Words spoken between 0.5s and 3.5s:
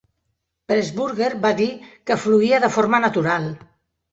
Pressburger va dir que fluïa de forma natural.